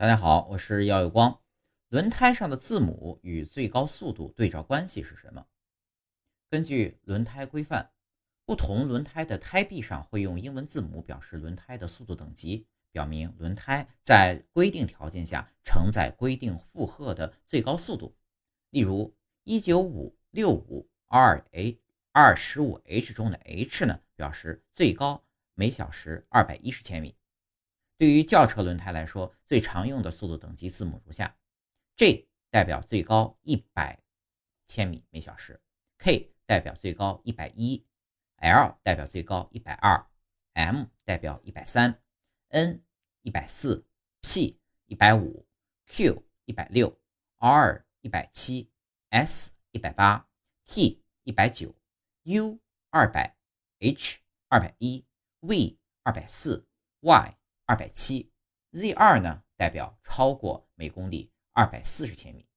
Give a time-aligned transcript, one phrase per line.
[0.00, 1.40] 大家好，我是耀有光。
[1.88, 5.44] 轮胎上的字母与最高速度对照关系是什么？
[6.48, 7.90] 根据轮胎规范，
[8.44, 18.14] 不同轮胎的胎壁上会用英文字母表示轮胎的速度等级，表明轮胎在规定条件下承载规定负荷的最高速度。
[18.70, 19.12] 例如，
[19.42, 21.76] 一九五六五 R A
[22.12, 25.24] 二十五 H 中的 H 呢，表示最高
[25.54, 27.16] 每小时二百一十千米。
[27.98, 31.36] 对于轿车轮胎来说，最常用的速度等级字母如下
[31.96, 34.00] ：G 代表最高一百
[34.68, 35.60] 千米每小时
[35.98, 37.84] ，K 代表最高一百一
[38.36, 40.06] ，L 代表最高一百二
[40.52, 42.00] ，M 代表一百三
[42.50, 42.84] ，N
[43.22, 43.84] 一百四
[44.22, 45.44] ，P 一百五
[45.86, 47.00] ，Q 一百六
[47.38, 48.70] ，R 一百七
[49.08, 50.28] ，S 一百八
[50.64, 51.74] ，T 一百九
[52.22, 53.36] ，U 二百
[53.80, 55.04] ，H 二百一
[55.40, 56.64] ，V 二百四
[57.00, 57.37] ，Y。
[57.68, 58.32] 二百七
[58.72, 62.48] ，Z 二呢代表超过每公里二百四十千米。